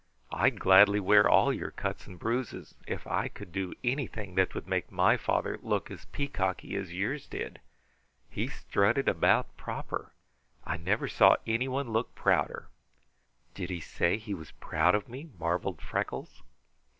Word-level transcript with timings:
I'd 0.31 0.59
gladly 0.59 0.99
wear 0.99 1.29
all 1.29 1.53
your 1.53 1.69
cuts 1.69 2.07
and 2.07 2.17
bruises 2.17 2.73
if 2.87 3.05
I 3.05 3.27
could 3.27 3.51
do 3.51 3.75
anything 3.83 4.33
that 4.33 4.55
would 4.55 4.67
make 4.67 4.91
my 4.91 5.15
father 5.15 5.59
look 5.61 5.91
as 5.91 6.05
peacocky 6.05 6.75
as 6.75 6.91
yours 6.91 7.27
did. 7.27 7.59
He 8.27 8.47
strutted 8.47 9.07
about 9.07 9.55
proper. 9.57 10.13
I 10.63 10.77
never 10.77 11.07
saw 11.07 11.35
anyone 11.45 11.91
look 11.91 12.15
prouder." 12.15 12.69
"Did 13.53 13.69
he 13.69 13.79
say 13.79 14.17
he 14.17 14.33
was 14.33 14.49
proud 14.53 14.95
of 14.95 15.07
me?" 15.07 15.29
marveled 15.37 15.83
Freckles. 15.83 16.41